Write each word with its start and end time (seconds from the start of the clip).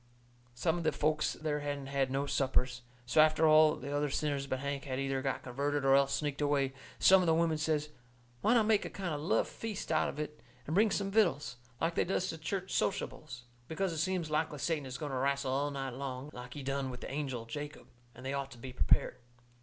Some 0.55 0.79
of 0.79 0.83
the 0.83 0.91
folks 0.91 1.33
there 1.33 1.59
hadn't 1.59 1.85
had 1.85 2.09
no 2.09 2.25
suppers, 2.25 2.81
so 3.05 3.21
after 3.21 3.45
all 3.47 3.75
the 3.75 3.95
other 3.95 4.09
sinners 4.09 4.47
but 4.47 4.57
Hank 4.57 4.85
had 4.85 4.97
either 4.99 5.21
got 5.21 5.43
converted 5.43 5.85
or 5.85 5.93
else 5.93 6.11
sneaked 6.11 6.41
away, 6.41 6.73
some 6.97 7.21
of 7.21 7.27
the 7.27 7.35
women 7.35 7.59
says 7.59 7.89
why 8.41 8.55
not 8.55 8.65
make 8.65 8.83
a 8.83 8.89
kind 8.89 9.13
of 9.13 9.21
love 9.21 9.47
feast 9.47 9.91
out 9.91 10.09
of 10.09 10.17
it, 10.19 10.41
and 10.65 10.73
bring 10.73 10.89
some 10.89 11.11
vittles, 11.11 11.57
like 11.79 11.93
they 11.93 12.03
does 12.03 12.29
to 12.29 12.39
church 12.39 12.71
sociables. 12.71 13.43
Because 13.67 13.93
it 13.93 13.99
seems 13.99 14.31
likely 14.31 14.57
Satan 14.57 14.87
is 14.87 14.97
going 14.97 15.11
to 15.11 15.17
wrastle 15.19 15.51
all 15.51 15.69
night 15.69 15.91
long, 15.93 16.31
like 16.33 16.55
he 16.55 16.63
done 16.63 16.89
with 16.89 17.01
the 17.01 17.11
angel 17.11 17.45
Jacob, 17.45 17.85
and 18.15 18.25
they 18.25 18.33
ought 18.33 18.49
to 18.49 18.57
be 18.57 18.73
prepared. 18.73 19.17